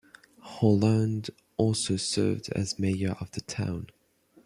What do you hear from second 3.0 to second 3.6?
of the